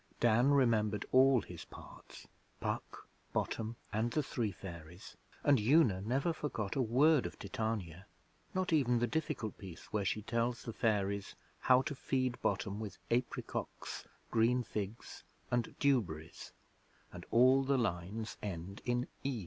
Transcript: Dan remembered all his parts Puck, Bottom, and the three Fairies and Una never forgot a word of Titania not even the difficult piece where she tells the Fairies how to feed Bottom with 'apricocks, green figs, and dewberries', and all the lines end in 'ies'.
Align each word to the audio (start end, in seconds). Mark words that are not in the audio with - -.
Dan 0.19 0.49
remembered 0.49 1.05
all 1.11 1.41
his 1.43 1.63
parts 1.65 2.27
Puck, 2.59 3.07
Bottom, 3.33 3.75
and 3.93 4.09
the 4.09 4.23
three 4.23 4.51
Fairies 4.51 5.15
and 5.43 5.59
Una 5.59 6.01
never 6.01 6.33
forgot 6.33 6.75
a 6.75 6.81
word 6.81 7.27
of 7.27 7.37
Titania 7.37 8.07
not 8.55 8.73
even 8.73 8.97
the 8.97 9.05
difficult 9.05 9.59
piece 9.59 9.93
where 9.93 10.03
she 10.03 10.23
tells 10.23 10.63
the 10.63 10.73
Fairies 10.73 11.35
how 11.59 11.83
to 11.83 11.93
feed 11.93 12.41
Bottom 12.41 12.79
with 12.79 12.97
'apricocks, 13.11 14.07
green 14.31 14.63
figs, 14.63 15.23
and 15.51 15.75
dewberries', 15.77 16.51
and 17.13 17.23
all 17.29 17.63
the 17.63 17.77
lines 17.77 18.37
end 18.41 18.81
in 18.85 19.05
'ies'. 19.23 19.39